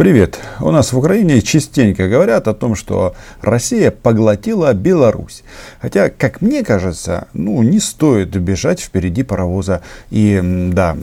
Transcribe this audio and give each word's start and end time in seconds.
Привет. 0.00 0.38
У 0.60 0.70
нас 0.70 0.94
в 0.94 0.98
Украине 0.98 1.42
частенько 1.42 2.08
говорят 2.08 2.48
о 2.48 2.54
том, 2.54 2.74
что 2.74 3.14
Россия 3.42 3.90
поглотила 3.90 4.72
Беларусь. 4.72 5.42
Хотя, 5.78 6.08
как 6.08 6.40
мне 6.40 6.64
кажется, 6.64 7.28
ну, 7.34 7.60
не 7.62 7.80
стоит 7.80 8.34
бежать 8.34 8.80
впереди 8.80 9.24
паровоза. 9.24 9.82
И 10.08 10.40
да, 10.72 10.96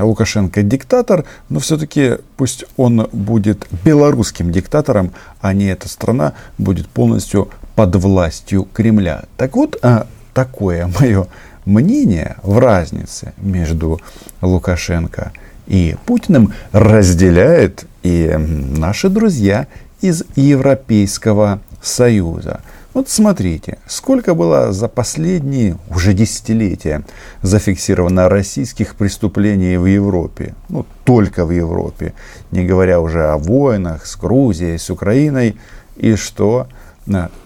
Лукашенко 0.00 0.62
диктатор, 0.62 1.24
но 1.48 1.58
все-таки 1.58 2.18
пусть 2.36 2.64
он 2.76 3.08
будет 3.10 3.66
белорусским 3.84 4.52
диктатором, 4.52 5.10
а 5.40 5.52
не 5.52 5.66
эта 5.66 5.88
страна 5.88 6.34
будет 6.56 6.86
полностью 6.86 7.50
под 7.74 7.96
властью 7.96 8.68
Кремля. 8.72 9.24
Так 9.36 9.56
вот, 9.56 9.76
а, 9.82 10.06
такое 10.32 10.88
мое 11.00 11.26
мнение 11.64 12.36
в 12.44 12.60
разнице 12.60 13.32
между 13.36 14.00
Лукашенко 14.42 15.32
и 15.66 15.96
Путиным 16.06 16.52
разделяет 16.70 17.86
и 18.04 18.36
наши 18.38 19.08
друзья 19.08 19.66
из 20.00 20.24
Европейского 20.36 21.60
Союза. 21.82 22.60
Вот 22.92 23.08
смотрите, 23.08 23.78
сколько 23.88 24.34
было 24.34 24.72
за 24.72 24.86
последние 24.88 25.78
уже 25.90 26.12
десятилетия 26.12 27.02
зафиксировано 27.42 28.28
российских 28.28 28.94
преступлений 28.94 29.78
в 29.78 29.86
Европе. 29.86 30.54
Ну, 30.68 30.86
только 31.04 31.44
в 31.44 31.50
Европе. 31.50 32.12
Не 32.52 32.64
говоря 32.64 33.00
уже 33.00 33.24
о 33.24 33.38
войнах 33.38 34.06
с 34.06 34.16
Грузией, 34.16 34.78
с 34.78 34.90
Украиной. 34.90 35.56
И 35.96 36.14
что? 36.14 36.68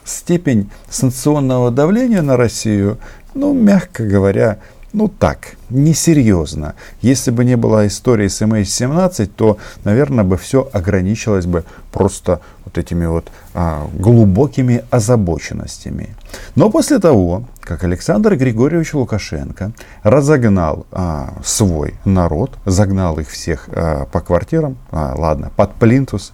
Степень 0.04 0.70
санкционного 0.90 1.70
давления 1.70 2.22
на 2.22 2.36
Россию, 2.36 2.98
ну, 3.34 3.54
мягко 3.54 4.04
говоря, 4.04 4.58
ну 4.92 5.08
так, 5.08 5.56
несерьезно. 5.70 6.74
Если 7.02 7.30
бы 7.30 7.44
не 7.44 7.56
было 7.56 7.86
истории 7.86 8.28
с 8.28 8.40
MH17, 8.40 9.26
то, 9.26 9.58
наверное, 9.84 10.24
бы 10.24 10.36
все 10.36 10.68
ограничилось 10.72 11.46
бы 11.46 11.64
просто 11.92 12.40
вот 12.64 12.78
этими 12.78 13.06
вот 13.06 13.30
а, 13.54 13.88
глубокими 13.94 14.84
озабоченностями. 14.90 16.14
Но 16.54 16.70
после 16.70 16.98
того, 16.98 17.44
как 17.60 17.84
Александр 17.84 18.36
Григорьевич 18.36 18.94
Лукашенко 18.94 19.72
разогнал 20.02 20.86
а, 20.90 21.34
свой 21.44 21.94
народ, 22.04 22.52
загнал 22.64 23.18
их 23.18 23.28
всех 23.28 23.68
а, 23.68 24.06
по 24.06 24.20
квартирам, 24.20 24.78
а, 24.90 25.14
ладно, 25.16 25.50
под 25.54 25.74
плинтус, 25.74 26.32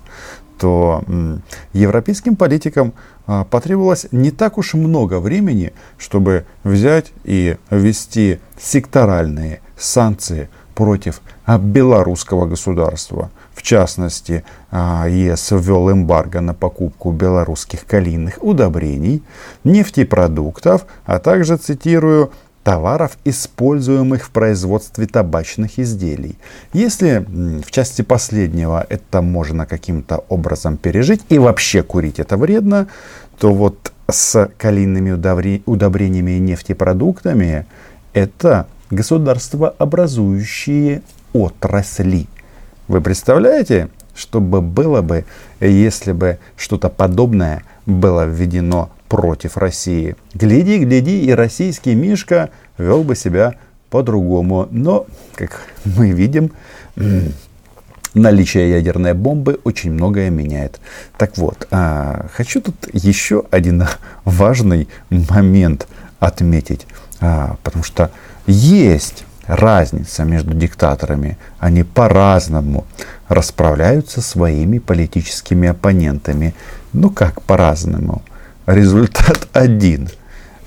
то 0.58 1.04
европейским 1.72 2.36
политикам 2.36 2.92
а, 3.26 3.44
потребовалось 3.44 4.06
не 4.12 4.30
так 4.30 4.58
уж 4.58 4.74
много 4.74 5.18
времени, 5.20 5.72
чтобы 5.98 6.44
взять 6.62 7.12
и 7.24 7.56
ввести 7.70 8.40
секторальные 8.58 9.60
санкции 9.76 10.48
против 10.74 11.20
а, 11.46 11.58
белорусского 11.58 12.46
государства. 12.46 13.30
В 13.54 13.62
частности, 13.62 14.44
а, 14.70 15.06
ЕС 15.08 15.52
ввел 15.52 15.90
эмбарго 15.90 16.40
на 16.40 16.54
покупку 16.54 17.12
белорусских 17.12 17.86
калийных 17.86 18.42
удобрений, 18.42 19.22
нефтепродуктов, 19.62 20.86
а 21.06 21.18
также, 21.18 21.56
цитирую, 21.56 22.32
товаров, 22.64 23.16
используемых 23.24 24.24
в 24.24 24.30
производстве 24.30 25.06
табачных 25.06 25.78
изделий. 25.78 26.36
Если 26.72 27.24
в 27.62 27.70
части 27.70 28.02
последнего 28.02 28.84
это 28.88 29.22
можно 29.22 29.66
каким-то 29.66 30.24
образом 30.28 30.78
пережить 30.78 31.20
и 31.28 31.38
вообще 31.38 31.82
курить 31.82 32.18
это 32.18 32.36
вредно, 32.36 32.88
то 33.38 33.52
вот 33.52 33.92
с 34.10 34.50
калийными 34.58 35.12
удобрениями 35.66 36.32
и 36.32 36.40
нефтепродуктами 36.40 37.66
это 38.12 38.66
государствообразующие 38.90 41.02
отрасли. 41.32 42.26
Вы 42.88 43.00
представляете, 43.00 43.88
что 44.14 44.40
бы 44.40 44.60
было 44.60 45.02
бы, 45.02 45.24
если 45.60 46.12
бы 46.12 46.38
что-то 46.56 46.88
подобное 46.88 47.62
было 47.86 48.24
введено 48.24 48.90
против 49.08 49.56
России. 49.56 50.16
Гляди, 50.34 50.78
гляди, 50.78 51.24
и 51.24 51.32
российский 51.32 51.94
Мишка 51.94 52.50
вел 52.78 53.04
бы 53.04 53.16
себя 53.16 53.54
по-другому. 53.90 54.68
Но, 54.70 55.06
как 55.34 55.60
мы 55.84 56.10
видим, 56.10 56.52
наличие 58.14 58.70
ядерной 58.70 59.14
бомбы 59.14 59.60
очень 59.64 59.92
многое 59.92 60.30
меняет. 60.30 60.80
Так 61.18 61.36
вот, 61.36 61.66
а, 61.70 62.26
хочу 62.32 62.60
тут 62.60 62.74
еще 62.92 63.44
один 63.50 63.84
важный 64.24 64.88
момент 65.10 65.86
отметить, 66.18 66.86
а, 67.20 67.56
потому 67.62 67.84
что 67.84 68.10
есть 68.46 69.24
разница 69.46 70.24
между 70.24 70.54
диктаторами. 70.54 71.36
Они 71.58 71.82
по-разному 71.82 72.86
расправляются 73.28 74.22
своими 74.22 74.78
политическими 74.78 75.68
оппонентами. 75.68 76.54
Ну 76.92 77.10
как 77.10 77.42
по-разному? 77.42 78.22
Результат 78.66 79.48
один. 79.52 80.08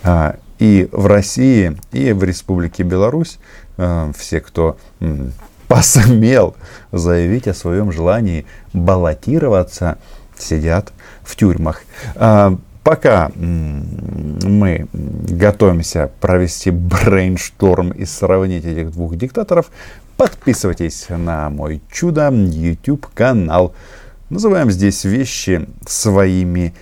А, 0.03 0.35
и 0.59 0.89
в 0.91 1.05
России, 1.05 1.77
и 1.91 2.11
в 2.13 2.23
Республике 2.23 2.83
Беларусь 2.83 3.39
а, 3.77 4.11
все, 4.17 4.39
кто 4.39 4.77
посмел 5.67 6.55
заявить 6.91 7.47
о 7.47 7.53
своем 7.53 7.91
желании 7.91 8.45
баллотироваться, 8.73 9.97
сидят 10.37 10.93
в 11.23 11.35
тюрьмах. 11.35 11.81
А, 12.15 12.57
пока 12.83 13.31
мы 13.35 14.87
готовимся 14.93 16.09
провести 16.21 16.71
брейншторм 16.71 17.91
и 17.91 18.05
сравнить 18.05 18.65
этих 18.65 18.91
двух 18.91 19.17
диктаторов, 19.17 19.67
подписывайтесь 20.15 21.07
на 21.09 21.49
мой 21.49 21.81
чудо 21.91 22.29
YouTube 22.31 23.07
канал. 23.13 23.73
Называем 24.29 24.71
здесь 24.71 25.03
вещи 25.03 25.67
своими. 25.85 26.73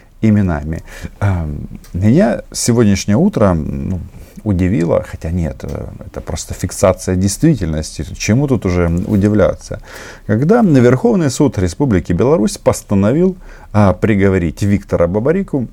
Эм, 1.19 1.67
меня 1.93 2.41
сегодняшнее 2.51 3.17
утро 3.17 3.53
ну, 3.53 3.99
удивило, 4.45 5.03
хотя 5.03 5.31
нет, 5.31 5.63
э, 5.63 5.87
это 6.05 6.21
просто 6.21 6.53
фиксация 6.53 7.15
действительности, 7.15 8.05
чему 8.17 8.47
тут 8.47 8.65
уже 8.65 8.87
удивляться. 9.07 9.81
Когда 10.27 10.61
Верховный 10.61 11.29
суд 11.29 11.57
Республики 11.57 12.13
Беларусь 12.13 12.57
постановил 12.57 13.35
приговорить 13.99 14.61
Виктора 14.61 15.07
Бабарику, 15.07 15.67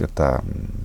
это 0.00 0.42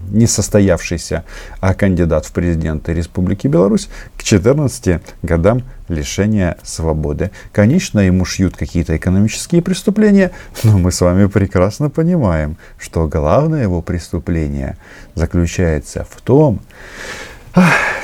несостоявшийся 0.10 1.24
а 1.60 1.74
кандидат 1.74 2.26
в 2.26 2.32
президенты 2.32 2.94
Республики 2.94 3.48
Беларусь, 3.48 3.90
к 4.18 4.24
14 4.24 5.02
годам 5.22 5.64
лишения 5.88 6.58
свободы. 6.64 7.32
Конечно, 7.52 8.00
ему 8.00 8.26
шьют 8.26 8.56
какие-то 8.56 8.96
экономические 8.96 9.62
преступления, 9.62 10.32
но 10.64 10.78
мы 10.78 10.92
с 10.92 11.02
вами 11.02 11.28
прекрасно 11.28 11.90
понимаем, 11.90 12.58
что 12.78 13.08
главное 13.08 13.64
его 13.64 13.82
преступление 13.82 14.78
заключается 15.16 16.06
в 16.10 16.22
том, 16.22 16.62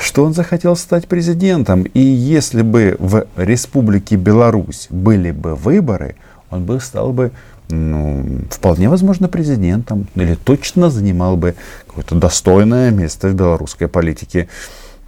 что 0.02 0.24
он 0.24 0.34
захотел 0.34 0.76
стать 0.76 1.08
президентом. 1.08 1.82
И 1.82 2.00
если 2.00 2.62
бы 2.62 2.96
в 2.98 3.26
Республике 3.36 4.16
Беларусь 4.16 4.86
были 4.90 5.30
бы 5.32 5.54
выборы, 5.54 6.16
он 6.50 6.64
бы 6.64 6.80
стал 6.80 7.12
бы 7.12 7.30
ну, 7.70 8.42
вполне 8.50 8.88
возможно 8.88 9.28
президентом 9.28 10.06
или 10.14 10.34
точно 10.34 10.90
занимал 10.90 11.36
бы 11.36 11.54
какое-то 11.86 12.14
достойное 12.14 12.90
место 12.90 13.28
в 13.28 13.34
белорусской 13.34 13.88
политике. 13.88 14.48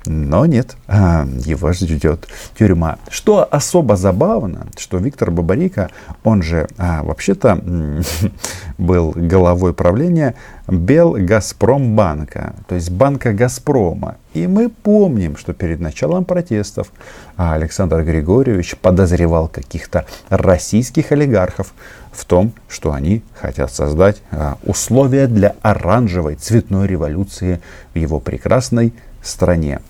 Но 0.05 0.47
нет, 0.47 0.77
а, 0.89 1.27
его 1.45 1.73
ждет 1.73 2.27
тюрьма. 2.59 2.99
Что 3.09 3.47
особо 3.49 3.97
забавно, 3.97 4.67
что 4.77 4.99
Виктор 4.99 5.31
Бабарика, 5.31 5.91
он 6.25 6.43
же 6.43 6.69
а, 6.77 7.03
вообще-то 7.05 7.63
был 8.79 9.13
головой 9.15 9.75
правления 9.75 10.35
Белгазпромбанка, 10.67 12.55
то 12.67 12.75
есть 12.75 12.91
банка 12.91 13.33
Газпрома. 13.33 14.17
И 14.35 14.47
мы 14.47 14.71
помним, 14.71 15.37
что 15.37 15.53
перед 15.53 15.79
началом 15.81 16.25
протестов 16.25 16.91
Александр 17.37 18.03
Григорьевич 18.03 18.77
подозревал 18.77 19.49
каких-то 19.49 20.07
российских 20.31 21.13
олигархов 21.13 21.75
в 22.13 22.25
том, 22.25 22.53
что 22.69 22.93
они 22.93 23.23
хотят 23.35 23.73
создать 23.73 24.21
а, 24.31 24.59
условия 24.65 25.27
для 25.27 25.55
оранжевой 25.63 26.35
цветной 26.35 26.87
революции 26.87 27.61
в 27.95 27.99
его 27.99 28.21
прекрасной 28.21 28.93
стране. 29.23 29.81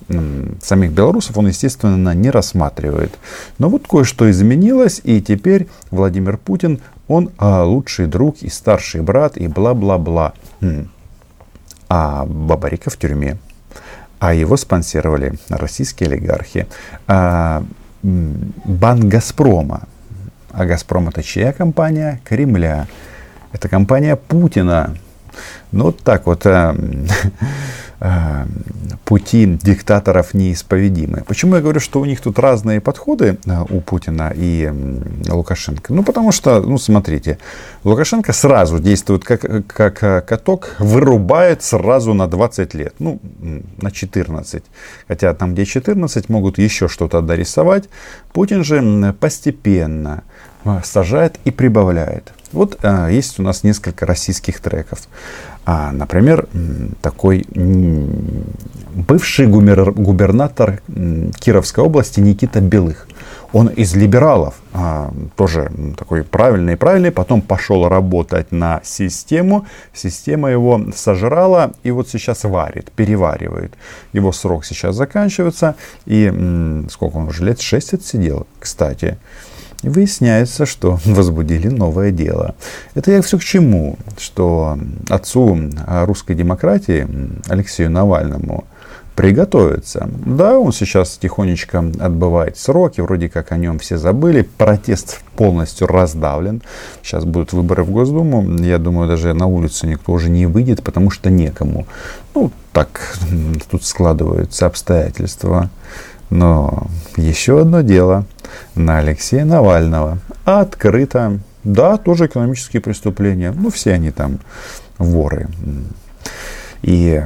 Самих 0.60 0.92
белорусов 0.92 1.38
он, 1.38 1.48
естественно, 1.48 2.14
не 2.14 2.30
рассматривает. 2.30 3.18
Но 3.58 3.68
вот 3.68 3.86
кое-что 3.88 4.30
изменилось, 4.30 5.00
и 5.04 5.20
теперь 5.20 5.68
Владимир 5.90 6.36
Путин, 6.36 6.80
он 7.08 7.30
а, 7.38 7.64
лучший 7.64 8.06
друг 8.06 8.42
и 8.42 8.48
старший 8.48 9.00
брат, 9.00 9.36
и 9.36 9.48
бла-бла-бла. 9.48 10.34
А 11.88 12.24
Бабарика 12.26 12.90
в 12.90 12.96
тюрьме. 12.96 13.38
А 14.18 14.34
его 14.34 14.56
спонсировали 14.56 15.38
российские 15.48 16.10
олигархи. 16.10 16.66
А, 17.06 17.64
банк 18.02 19.04
Газпрома. 19.04 19.82
А 20.52 20.64
Газпром 20.66 21.08
это 21.08 21.22
чья 21.22 21.52
компания? 21.52 22.20
Кремля. 22.24 22.86
Это 23.52 23.68
компания 23.68 24.16
Путина. 24.16 24.96
Ну, 25.72 25.84
вот 25.84 26.00
так 26.00 26.26
вот 26.26 26.44
э, 26.46 26.74
э, 28.00 28.31
пути 29.04 29.46
диктаторов 29.62 30.34
неисповедимы. 30.34 31.22
Почему 31.26 31.56
я 31.56 31.60
говорю, 31.60 31.80
что 31.80 32.00
у 32.00 32.04
них 32.04 32.20
тут 32.20 32.38
разные 32.38 32.80
подходы 32.80 33.38
э, 33.46 33.64
у 33.70 33.80
Путина 33.80 34.32
и 34.34 34.72
Лукашенко? 35.28 35.92
Ну, 35.92 36.02
потому 36.02 36.32
что, 36.32 36.60
ну, 36.60 36.78
смотрите, 36.78 37.38
Лукашенко 37.84 38.32
сразу 38.32 38.78
действует 38.78 39.24
как, 39.24 39.66
как 39.66 40.02
э, 40.02 40.20
каток, 40.20 40.76
вырубает 40.78 41.62
сразу 41.62 42.14
на 42.14 42.26
20 42.26 42.74
лет, 42.74 42.94
ну, 42.98 43.20
на 43.80 43.90
14. 43.90 44.62
Хотя 45.08 45.34
там, 45.34 45.54
где 45.54 45.64
14, 45.64 46.28
могут 46.28 46.58
еще 46.58 46.88
что-то 46.88 47.20
дорисовать. 47.20 47.88
Путин 48.32 48.64
же 48.64 49.14
постепенно 49.20 50.22
сажает 50.84 51.38
и 51.44 51.50
прибавляет. 51.50 52.32
Вот 52.52 52.78
а, 52.82 53.08
есть 53.08 53.40
у 53.40 53.42
нас 53.42 53.64
несколько 53.64 54.06
российских 54.06 54.60
треков. 54.60 55.08
А, 55.64 55.92
например, 55.92 56.48
такой 57.00 57.46
бывший 58.94 59.46
губернатор 59.46 60.82
Кировской 61.38 61.84
области 61.84 62.20
Никита 62.20 62.60
Белых. 62.60 63.08
Он 63.52 63.68
из 63.68 63.94
либералов, 63.94 64.54
а, 64.72 65.12
тоже 65.36 65.70
такой 65.98 66.24
правильный 66.24 66.76
правильный, 66.76 67.10
потом 67.10 67.42
пошел 67.42 67.86
работать 67.86 68.50
на 68.50 68.80
систему, 68.82 69.66
система 69.92 70.50
его 70.50 70.80
сожрала 70.94 71.72
и 71.82 71.90
вот 71.90 72.08
сейчас 72.08 72.44
варит, 72.44 72.90
переваривает. 72.92 73.74
Его 74.14 74.32
срок 74.32 74.64
сейчас 74.64 74.96
заканчивается, 74.96 75.74
и 76.06 76.84
сколько 76.90 77.16
он 77.16 77.28
уже 77.28 77.44
лет, 77.44 77.60
6 77.60 77.94
отсидел, 77.94 78.46
кстати. 78.58 79.18
Выясняется, 79.82 80.64
что 80.64 80.98
возбудили 81.04 81.68
новое 81.68 82.10
дело. 82.10 82.54
Это 82.94 83.10
я 83.12 83.22
все 83.22 83.38
к 83.38 83.42
чему? 83.42 83.98
Что 84.18 84.78
отцу 85.08 85.58
русской 85.86 86.34
демократии 86.34 87.06
Алексею 87.48 87.90
Навальному 87.90 88.64
приготовиться. 89.14 90.08
Да, 90.24 90.58
он 90.58 90.72
сейчас 90.72 91.18
тихонечко 91.18 91.84
отбывает 92.00 92.56
сроки, 92.56 93.00
вроде 93.00 93.28
как 93.28 93.52
о 93.52 93.56
нем 93.56 93.78
все 93.78 93.98
забыли. 93.98 94.42
Протест 94.42 95.20
полностью 95.36 95.86
раздавлен. 95.86 96.62
Сейчас 97.02 97.24
будут 97.24 97.52
выборы 97.52 97.82
в 97.84 97.90
Госдуму. 97.90 98.42
Я 98.62 98.78
думаю, 98.78 99.08
даже 99.08 99.34
на 99.34 99.46
улицу 99.46 99.86
никто 99.86 100.12
уже 100.12 100.30
не 100.30 100.46
выйдет, 100.46 100.82
потому 100.82 101.10
что 101.10 101.30
некому. 101.30 101.86
Ну, 102.34 102.50
так 102.72 103.18
тут 103.70 103.84
складываются 103.84 104.66
обстоятельства. 104.66 105.68
Но 106.30 106.86
еще 107.16 107.60
одно 107.60 107.82
дело 107.82 108.24
на 108.74 108.98
Алексея 108.98 109.44
Навального. 109.44 110.18
Открыто. 110.44 111.38
Да, 111.64 111.96
тоже 111.96 112.26
экономические 112.26 112.82
преступления. 112.82 113.52
Ну, 113.52 113.70
все 113.70 113.92
они 113.92 114.10
там 114.10 114.38
воры. 114.98 115.48
И 116.82 117.22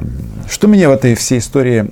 что 0.48 0.66
меня 0.66 0.90
в 0.90 0.92
этой 0.92 1.14
всей 1.14 1.38
истории 1.38 1.90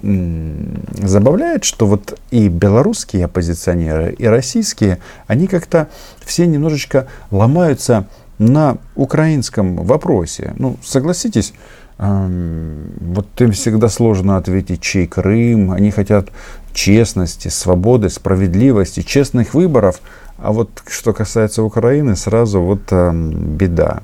забавляет, 1.06 1.64
что 1.64 1.86
вот 1.86 2.18
и 2.30 2.48
белорусские 2.48 3.24
оппозиционеры, 3.24 4.12
и 4.12 4.26
российские, 4.26 4.98
они 5.26 5.46
как-то 5.46 5.88
все 6.22 6.46
немножечко 6.46 7.06
ломаются 7.30 8.06
на 8.38 8.76
украинском 8.96 9.76
вопросе. 9.76 10.52
Ну, 10.58 10.76
согласитесь, 10.84 11.54
вот 11.98 13.40
им 13.40 13.52
всегда 13.52 13.88
сложно 13.88 14.36
ответить, 14.36 14.80
чей 14.80 15.06
Крым. 15.06 15.70
Они 15.70 15.90
хотят 15.90 16.28
честности, 16.72 17.48
свободы, 17.48 18.10
справедливости, 18.10 19.02
честных 19.02 19.54
выборов. 19.54 20.00
А 20.38 20.52
вот 20.52 20.82
что 20.88 21.12
касается 21.12 21.62
Украины, 21.62 22.16
сразу 22.16 22.60
вот 22.60 22.80
э, 22.90 23.12
беда. 23.12 24.02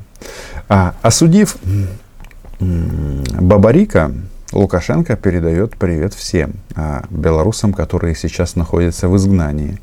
А, 0.68 0.94
осудив 1.02 1.56
Бабарика, 2.60 4.12
Лукашенко 4.52 5.16
передает 5.16 5.76
привет 5.76 6.14
всем 6.14 6.54
а, 6.74 7.04
белорусам, 7.10 7.72
которые 7.72 8.14
сейчас 8.14 8.56
находятся 8.56 9.08
в 9.08 9.16
изгнании. 9.16 9.78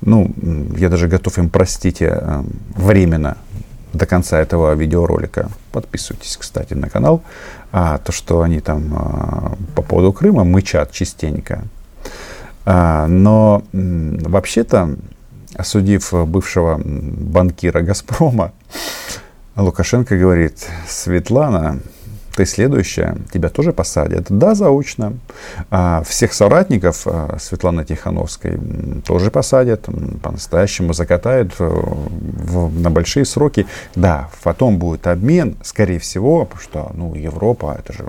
Ну, 0.00 0.32
я 0.76 0.88
даже 0.88 1.08
готов 1.08 1.38
им 1.38 1.50
простить 1.50 2.00
э, 2.00 2.42
временно 2.76 3.36
до 3.98 4.06
конца 4.06 4.38
этого 4.38 4.74
видеоролика. 4.74 5.50
Подписывайтесь, 5.72 6.36
кстати, 6.36 6.74
на 6.74 6.88
канал. 6.88 7.22
А, 7.72 7.98
то, 7.98 8.12
что 8.12 8.40
они 8.40 8.60
там 8.60 8.94
а, 8.94 9.52
по 9.74 9.82
поводу 9.82 10.12
Крыма 10.12 10.44
мычат 10.44 10.92
частенько. 10.92 11.64
А, 12.64 13.06
но 13.06 13.62
вообще-то, 13.72 14.96
осудив 15.54 16.12
бывшего 16.26 16.80
банкира 16.82 17.82
«Газпрома», 17.82 18.52
Лукашенко 19.56 20.16
говорит, 20.16 20.66
Светлана, 20.88 21.80
ты 22.38 22.46
следующая, 22.46 23.16
тебя 23.32 23.48
тоже 23.48 23.72
посадят. 23.72 24.26
Да, 24.28 24.54
заочно. 24.54 25.14
А 25.70 26.04
всех 26.04 26.32
соратников 26.32 27.02
а, 27.04 27.36
Светланы 27.40 27.84
Тихановской 27.84 28.60
тоже 29.04 29.32
посадят, 29.32 29.88
по-настоящему 30.22 30.92
закатают 30.92 31.58
в, 31.58 32.80
на 32.80 32.90
большие 32.92 33.24
сроки. 33.24 33.66
Да, 33.96 34.28
потом 34.44 34.78
будет 34.78 35.08
обмен, 35.08 35.56
скорее 35.64 35.98
всего, 35.98 36.44
потому 36.44 36.62
что 36.62 36.92
ну, 36.94 37.16
Европа, 37.16 37.76
это 37.76 37.92
же 37.92 38.04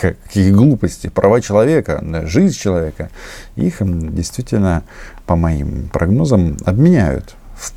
какие 0.00 0.52
глупости, 0.52 1.08
права 1.08 1.40
человека, 1.40 2.00
жизнь 2.26 2.56
человека, 2.56 3.10
их 3.56 3.78
действительно, 3.80 4.84
по 5.26 5.34
моим 5.34 5.88
прогнозам, 5.92 6.56
обменяют, 6.64 7.34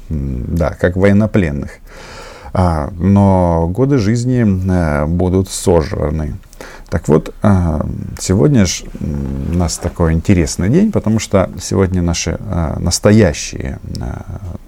да, 0.09 0.69
как 0.79 0.97
военнопленных. 0.97 1.71
А, 2.57 2.89
но 2.97 3.67
годы 3.67 3.97
жизни 3.97 4.45
э, 4.45 5.05
будут 5.07 5.49
сожраны. 5.49 6.35
Так 6.89 7.09
вот, 7.09 7.35
э, 7.43 7.81
сегодня 8.17 8.65
же 8.65 8.85
у 9.51 9.57
нас 9.57 9.77
такой 9.77 10.13
интересный 10.13 10.69
день, 10.69 10.93
потому 10.93 11.19
что 11.19 11.49
сегодня 11.59 12.01
наши 12.01 12.39
э, 12.39 12.75
настоящие 12.79 13.79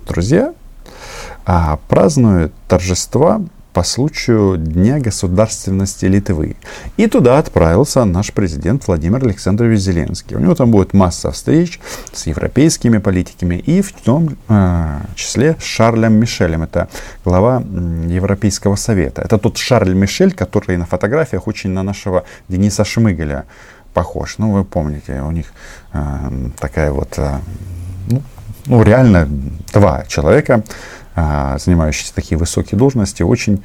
друзья 0.06 0.54
а, 1.46 1.80
празднуют 1.88 2.52
торжества 2.68 3.42
по 3.78 3.84
случаю 3.84 4.58
Дня 4.58 4.98
государственности 4.98 6.06
Литвы. 6.06 6.56
И 6.98 7.06
туда 7.06 7.38
отправился 7.38 8.06
наш 8.06 8.34
президент 8.34 8.88
Владимир 8.88 9.24
Александрович 9.24 9.82
Зеленский. 9.82 10.36
У 10.36 10.40
него 10.40 10.56
там 10.56 10.72
будет 10.72 10.94
масса 10.94 11.30
встреч 11.30 11.80
с 12.12 12.26
европейскими 12.26 12.98
политиками 12.98 13.54
и 13.54 13.84
в 13.84 13.92
том 13.92 14.36
э, 14.50 15.00
числе 15.14 15.58
с 15.60 15.64
Шарлем 15.64 16.14
Мишелем. 16.14 16.64
Это 16.64 16.88
глава 17.24 17.62
Европейского 18.08 18.78
совета. 18.78 19.22
Это 19.22 19.38
тот 19.38 19.60
Шарль 19.60 19.94
Мишель, 19.94 20.34
который 20.34 20.76
на 20.78 20.88
фотографиях 20.88 21.48
очень 21.48 21.70
на 21.70 21.84
нашего 21.84 22.24
Дениса 22.50 22.84
Шмыгеля 22.84 23.46
похож. 23.94 24.40
Ну, 24.40 24.54
вы 24.54 24.66
помните, 24.66 25.22
у 25.22 25.30
них 25.30 25.54
э, 25.94 26.00
такая 26.60 26.92
вот, 26.92 27.14
э, 27.18 27.38
ну, 28.10 28.24
ну, 28.66 28.82
реально 28.82 29.30
два 29.72 30.04
человека 30.08 30.64
занимающиеся 31.18 32.14
такие 32.14 32.38
высокие 32.38 32.78
должности, 32.78 33.24
очень 33.24 33.64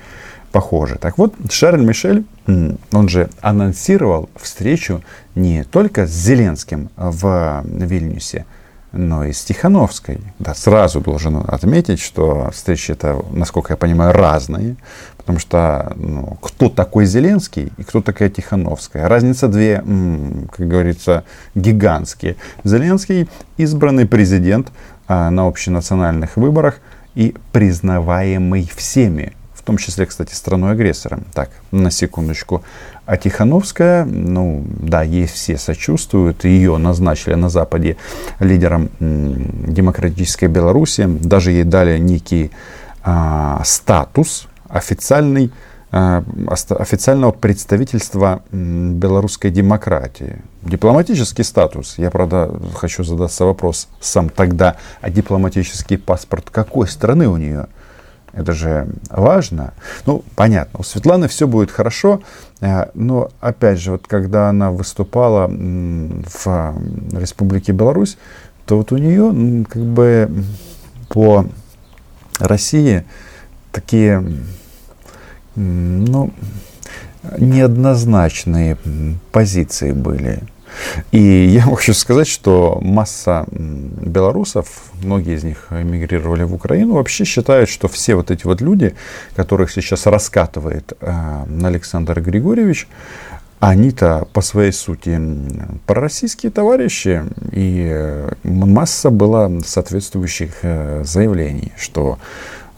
похожи. 0.53 0.97
Так 0.97 1.19
вот, 1.19 1.35
Шарль 1.51 1.85
Мишель, 1.85 2.25
он 2.47 3.09
же 3.09 3.31
анонсировал 3.41 4.29
встречу 4.37 5.03
не 5.35 5.65
только 5.65 6.07
с 6.07 6.11
Зеленским 6.11 6.91
в 6.97 7.63
Вильнюсе, 7.65 8.45
но 8.93 9.25
и 9.25 9.33
с 9.33 9.43
Тихановской. 9.45 10.21
Да, 10.39 10.55
сразу 10.55 11.01
должен 11.01 11.43
отметить, 11.49 12.01
что 12.01 12.51
встречи 12.53 12.93
это, 12.93 13.23
насколько 13.33 13.73
я 13.73 13.77
понимаю, 13.77 14.13
разные, 14.13 14.77
потому 15.17 15.39
что 15.39 15.95
ну, 15.97 16.37
кто 16.43 16.69
такой 16.69 17.07
Зеленский 17.07 17.73
и 17.79 17.83
кто 17.83 18.03
такая 18.03 18.29
Тихановская. 18.29 19.09
Разница 19.09 19.49
две, 19.49 19.77
как 19.77 20.69
говорится, 20.69 21.25
гигантские. 21.55 22.37
Зеленский 22.65 23.29
избранный 23.57 24.07
президент 24.07 24.71
а, 25.09 25.31
на 25.31 25.47
общенациональных 25.47 26.37
выборах– 26.37 26.81
и 27.15 27.35
признаваемый 27.53 28.71
всеми, 28.75 29.33
в 29.55 29.63
том 29.63 29.77
числе, 29.77 30.07
кстати, 30.07 30.35
страной-агрессором. 30.35 31.25
Так, 31.33 31.51
на 31.71 31.91
секундочку. 31.91 32.63
А 33.07 33.17
Тихановская, 33.17 34.05
ну 34.05 34.65
да, 34.67 35.03
ей 35.03 35.27
все 35.27 35.57
сочувствуют. 35.59 36.45
Ее 36.45 36.77
назначили 36.79 37.35
на 37.35 37.49
Западе 37.49 37.97
лидером 38.41 38.91
демократической 38.99 40.47
Беларуси. 40.47 41.07
Даже 41.07 41.53
ей 41.53 41.65
дали 41.65 41.99
некий 41.99 42.51
а, 43.05 43.63
статус 43.65 44.49
официальный 44.69 45.53
официального 45.93 47.33
представительства 47.33 48.43
белорусской 48.51 49.51
демократии. 49.51 50.41
Дипломатический 50.63 51.43
статус. 51.43 51.99
Я, 51.99 52.11
правда, 52.11 52.51
хочу 52.75 53.05
задаться 53.05 53.45
вопрос 53.45 53.89
сам 54.01 54.31
тогда, 54.31 54.77
а 55.03 55.11
дипломатический 55.11 55.99
паспорт 55.99 56.49
какой 56.49 56.89
страны 56.89 57.29
у 57.29 57.37
нее? 57.37 57.67
Это 58.33 58.53
же 58.53 58.89
важно. 59.11 59.75
Ну, 60.07 60.25
понятно, 60.35 60.81
у 60.81 60.83
Светланы 60.83 61.29
все 61.29 61.47
будет 61.47 61.71
хорошо, 61.71 62.23
а, 62.63 62.91
но, 62.95 63.29
опять 63.41 63.79
же, 63.79 63.93
вот 63.93 64.07
когда 64.07 64.49
она 64.49 64.71
выступала 64.71 65.49
в 65.49 66.75
Республике 67.13 67.73
Беларусь, 67.73 68.17
то 68.65 68.79
вот 68.79 68.93
у 68.93 68.97
нее 68.97 69.67
как 69.69 69.83
бы 69.83 70.31
по 71.11 71.45
России 72.39 73.05
такие 73.71 74.25
ну, 75.57 76.33
неоднозначные 77.39 78.77
позиции 79.31 79.93
были. 79.93 80.41
И 81.11 81.21
я 81.21 81.63
хочу 81.77 81.95
сказать, 81.95 82.29
что 82.29 82.79
масса 82.83 83.47
белорусов, 83.51 84.91
многие 85.03 85.37
из 85.37 85.45
них 85.45 85.69
эмигрировали 85.71 86.45
в 86.45 86.55
Украину, 86.55 86.95
вообще 86.95 87.25
считают, 87.25 87.69
что 87.69 87.89
все 87.89 88.15
вот 88.15 88.31
эти 88.31 88.47
вот 88.47 88.61
люди, 88.61 88.95
которых 89.37 89.71
сейчас 89.71 90.07
раскатывает 90.07 90.93
э, 91.01 91.45
Александр 91.63 92.21
Григорьевич, 92.21 92.89
они-то 93.61 94.27
по 94.33 94.41
своей 94.41 94.73
сути 94.73 95.21
пророссийские 95.87 96.51
товарищи, 96.51 97.23
и 97.53 97.89
э, 97.93 98.33
масса 98.43 99.11
была 99.11 99.49
соответствующих 99.65 100.51
э, 100.63 101.05
заявлений, 101.05 101.71
что 101.79 102.19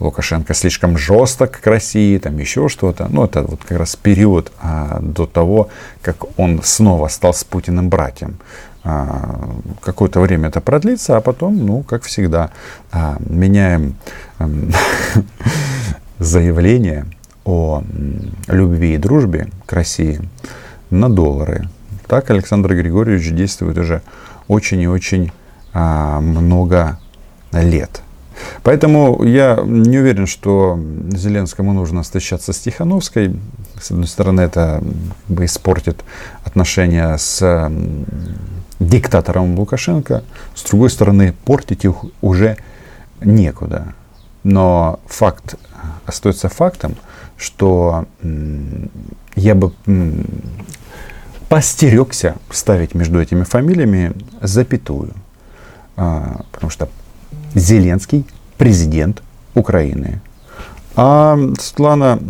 Лукашенко 0.04 0.54
слишком 0.54 0.98
жесток 0.98 1.52
к 1.52 1.66
России, 1.66 2.18
там 2.18 2.38
еще 2.38 2.68
что-то. 2.68 3.08
Ну, 3.10 3.24
это 3.24 3.42
вот 3.42 3.64
как 3.64 3.78
раз 3.78 3.96
период 3.96 4.52
а, 4.60 4.98
до 5.00 5.26
того, 5.26 5.68
как 6.02 6.38
он 6.38 6.60
снова 6.62 7.08
стал 7.08 7.34
с 7.34 7.42
Путиным 7.44 7.88
братьям. 7.88 8.36
А, 8.84 9.50
какое-то 9.80 10.20
время 10.20 10.48
это 10.48 10.60
продлится, 10.60 11.16
а 11.16 11.20
потом, 11.20 11.56
ну, 11.56 11.82
как 11.82 12.02
всегда, 12.02 12.50
а, 12.92 13.16
меняем 13.18 13.96
а, 14.38 14.50
заявление 16.18 17.06
о 17.44 17.82
любви 18.46 18.94
и 18.94 18.98
дружбе 18.98 19.48
к 19.66 19.72
России 19.72 20.20
на 20.90 21.08
доллары. 21.08 21.68
Так 22.06 22.30
Александр 22.30 22.74
Григорьевич 22.74 23.30
действует 23.32 23.78
уже 23.78 24.02
очень 24.48 24.80
и 24.82 24.86
очень 24.86 25.32
а, 25.72 26.20
много 26.20 26.98
лет. 27.52 28.02
Поэтому 28.62 29.22
я 29.24 29.60
не 29.64 29.98
уверен, 29.98 30.26
что 30.26 30.78
Зеленскому 31.10 31.72
нужно 31.72 32.02
встречаться 32.02 32.52
с 32.52 32.58
Тихановской. 32.58 33.36
С 33.80 33.90
одной 33.90 34.06
стороны, 34.06 34.42
это 34.42 34.82
бы 35.28 35.44
испортит 35.44 36.04
отношения 36.44 37.16
с 37.16 37.70
диктатором 38.80 39.58
Лукашенко. 39.58 40.24
С 40.54 40.62
другой 40.64 40.90
стороны, 40.90 41.34
портить 41.44 41.84
их 41.84 41.94
уже 42.20 42.56
некуда. 43.20 43.94
Но 44.42 45.00
факт 45.06 45.56
остается 46.06 46.48
фактом, 46.48 46.96
что 47.36 48.06
я 49.36 49.54
бы 49.54 49.72
постерегся 51.48 52.36
ставить 52.50 52.94
между 52.94 53.20
этими 53.20 53.44
фамилиями 53.44 54.12
запятую. 54.40 55.12
А, 55.96 56.40
потому 56.50 56.70
что 56.70 56.88
Зеленский 57.54 58.26
президент 58.58 59.22
Украины. 59.54 60.20
А 60.96 61.36
Светлана 61.58 62.20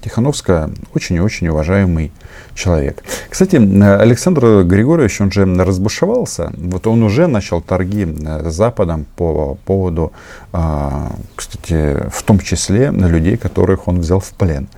Тихановская 0.00 0.70
очень 0.94 1.16
и 1.16 1.20
очень 1.20 1.48
уважаемый 1.48 2.12
человек. 2.54 3.02
Кстати, 3.28 3.56
Александр 3.56 4.62
Григорьевич, 4.62 5.20
он 5.20 5.32
же 5.32 5.44
разбушевался. 5.44 6.52
Вот 6.56 6.86
он 6.86 7.02
уже 7.02 7.26
начал 7.26 7.60
торги 7.60 8.04
с 8.04 8.54
Западом 8.54 9.04
по 9.16 9.56
поводу, 9.64 10.12
а, 10.52 11.10
кстати, 11.34 12.08
в 12.08 12.22
том 12.22 12.38
числе 12.38 12.90
людей, 12.90 13.36
которых 13.36 13.88
он 13.88 13.98
взял 13.98 14.20
в 14.20 14.30
плен. 14.30 14.68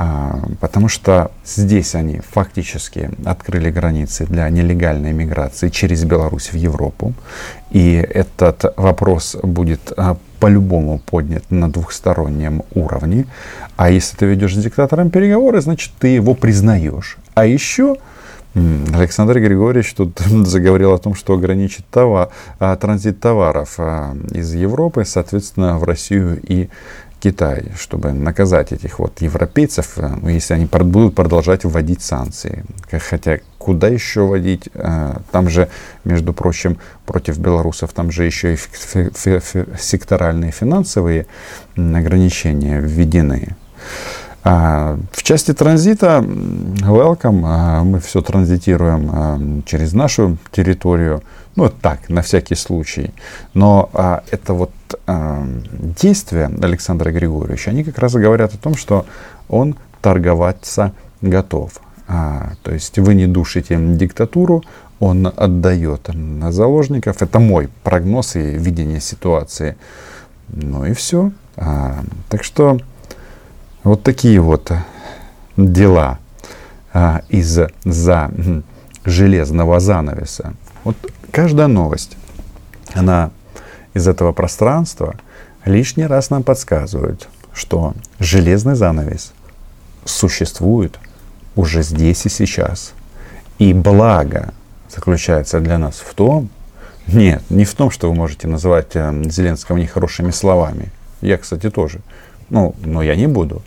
А, 0.00 0.38
потому 0.60 0.86
что 0.86 1.32
здесь 1.44 1.96
они 1.96 2.20
фактически 2.20 3.10
открыли 3.24 3.68
границы 3.68 4.26
для 4.26 4.48
нелегальной 4.48 5.12
миграции 5.12 5.70
через 5.70 6.04
Беларусь 6.04 6.52
в 6.52 6.54
Европу. 6.54 7.14
И 7.72 7.94
этот 7.94 8.72
вопрос 8.76 9.36
будет 9.42 9.92
а, 9.96 10.16
по-любому 10.38 11.00
поднят 11.00 11.42
на 11.50 11.68
двухстороннем 11.68 12.62
уровне. 12.76 13.26
А 13.76 13.90
если 13.90 14.16
ты 14.16 14.26
ведешь 14.26 14.54
с 14.54 14.62
диктатором 14.62 15.10
переговоры, 15.10 15.60
значит, 15.60 15.90
ты 15.98 16.08
его 16.08 16.34
признаешь. 16.34 17.18
А 17.34 17.44
еще 17.44 17.96
Александр 18.54 19.40
Григорьевич 19.40 19.94
тут 19.94 20.20
заговорил 20.46 20.92
о 20.92 20.98
том, 20.98 21.16
что 21.16 21.34
ограничит 21.34 21.84
товар, 21.90 22.28
а, 22.60 22.76
транзит 22.76 23.18
товаров 23.18 23.80
из 24.30 24.54
Европы, 24.54 25.04
соответственно, 25.04 25.76
в 25.76 25.82
Россию 25.82 26.38
и 26.40 26.68
Китай, 27.20 27.72
чтобы 27.76 28.12
наказать 28.12 28.72
этих 28.72 28.98
вот 28.98 29.20
европейцев, 29.20 29.98
э, 29.98 30.08
ну, 30.22 30.28
если 30.28 30.54
они 30.54 30.66
будут 30.66 31.14
продолжать 31.14 31.64
вводить 31.64 32.02
санкции. 32.02 32.64
Хотя 32.90 33.38
куда 33.58 33.88
еще 33.88 34.20
вводить? 34.20 34.68
Э, 34.74 35.16
там 35.32 35.48
же, 35.48 35.68
между 36.04 36.32
прочим, 36.32 36.78
против 37.06 37.38
белорусов, 37.38 37.92
там 37.92 38.10
же 38.10 38.24
еще 38.24 38.54
и 38.54 38.56
секторальные 39.78 40.52
финансовые 40.52 41.26
ограничения 41.76 42.80
введены. 42.80 43.56
А, 44.44 44.98
в 45.12 45.22
части 45.22 45.52
транзита, 45.52 46.24
welcome, 46.24 47.42
а, 47.44 47.82
мы 47.82 48.00
все 48.00 48.22
транзитируем 48.22 49.10
а, 49.12 49.40
через 49.66 49.92
нашу 49.92 50.38
территорию. 50.52 51.22
Ну, 51.56 51.68
так, 51.68 52.08
на 52.08 52.22
всякий 52.22 52.54
случай. 52.54 53.12
Но 53.52 53.90
это 54.30 54.54
вот 54.54 54.70
действия 56.00 56.48
Александра 56.62 57.10
Григорьевича, 57.10 57.70
они 57.70 57.82
как 57.82 57.98
раз 57.98 58.12
говорят 58.12 58.54
о 58.54 58.58
том, 58.58 58.76
что 58.76 59.06
он 59.48 59.74
торговаться 60.00 60.92
готов. 61.20 61.72
То 62.06 62.72
есть 62.72 62.96
вы 63.00 63.16
не 63.16 63.26
душите 63.26 63.76
диктатуру, 63.76 64.62
он 65.00 65.26
отдает 65.26 66.08
заложников. 66.50 67.22
Это 67.22 67.40
мой 67.40 67.68
прогноз 67.82 68.36
и 68.36 68.40
видение 68.40 69.00
ситуации. 69.00 69.76
Ну 70.48 70.84
и 70.84 70.92
все. 70.92 71.32
Так 71.56 72.44
что 72.44 72.78
вот 73.88 74.02
такие 74.02 74.40
вот 74.40 74.70
дела 75.56 76.18
а, 76.92 77.22
из-за 77.30 77.70
железного 79.04 79.80
занавеса. 79.80 80.54
Вот 80.84 80.96
каждая 81.30 81.68
новость, 81.68 82.16
она 82.92 83.30
из 83.94 84.06
этого 84.06 84.32
пространства 84.32 85.16
лишний 85.64 86.06
раз 86.06 86.30
нам 86.30 86.42
подсказывает, 86.42 87.28
что 87.54 87.94
железный 88.18 88.74
занавес 88.74 89.32
существует 90.04 90.98
уже 91.56 91.82
здесь 91.82 92.26
и 92.26 92.28
сейчас. 92.28 92.92
И 93.58 93.72
благо 93.72 94.52
заключается 94.94 95.60
для 95.60 95.78
нас 95.78 95.96
в 95.96 96.14
том, 96.14 96.50
нет, 97.06 97.42
не 97.48 97.64
в 97.64 97.74
том, 97.74 97.90
что 97.90 98.10
вы 98.10 98.14
можете 98.14 98.48
называть 98.48 98.94
э, 98.94 99.22
Зеленского 99.30 99.78
нехорошими 99.78 100.30
словами. 100.30 100.92
Я, 101.22 101.38
кстати, 101.38 101.70
тоже. 101.70 102.00
Ну, 102.50 102.74
но 102.84 103.02
я 103.02 103.16
не 103.16 103.26
буду. 103.26 103.62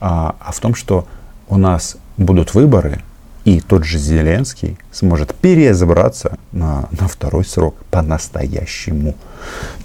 А, 0.00 0.36
а 0.40 0.52
в 0.52 0.60
том, 0.60 0.74
что 0.74 1.06
у 1.48 1.56
нас 1.56 1.96
будут 2.16 2.54
выборы, 2.54 3.02
и 3.44 3.60
тот 3.60 3.84
же 3.84 3.98
Зеленский 3.98 4.78
сможет 4.90 5.34
переизбраться 5.34 6.38
на, 6.52 6.88
на 6.98 7.08
второй 7.08 7.44
срок 7.44 7.76
по-настоящему. 7.90 9.14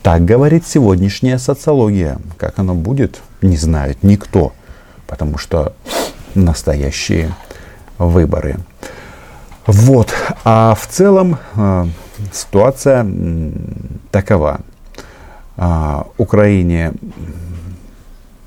Так 0.01 0.23
говорит 0.23 0.65
сегодняшняя 0.65 1.37
социология. 1.37 2.19
Как 2.37 2.57
оно 2.59 2.73
будет, 2.73 3.19
не 3.41 3.57
знает 3.57 4.01
никто, 4.01 4.53
потому 5.07 5.37
что 5.37 5.73
настоящие 6.35 7.35
выборы. 7.97 8.57
Вот. 9.67 10.13
А 10.45 10.73
в 10.75 10.87
целом 10.87 11.37
э, 11.55 11.85
ситуация 12.31 13.05
такова. 14.09 14.61
Э, 15.57 16.03
Украине, 16.17 16.93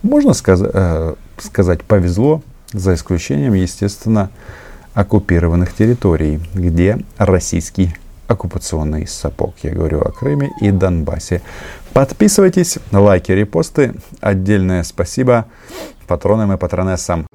можно 0.03 0.33
сказать, 0.33 0.71
э, 0.73 1.15
сказать, 1.43 1.83
повезло, 1.85 2.43
за 2.73 2.95
исключением, 2.95 3.55
естественно, 3.55 4.31
оккупированных 4.95 5.75
территорий, 5.75 6.41
где 6.55 6.99
российский 7.19 7.95
оккупационный 8.29 9.07
сапог. 9.07 9.55
Я 9.63 9.73
говорю 9.73 10.01
о 10.01 10.11
Крыме 10.11 10.53
и 10.61 10.71
Донбассе. 10.71 11.43
Подписывайтесь, 11.93 12.79
лайки, 12.91 13.33
репосты. 13.33 13.95
Отдельное 14.21 14.83
спасибо 14.83 15.47
патронам 16.07 16.53
и 16.53 16.57
патронессам. 16.57 17.27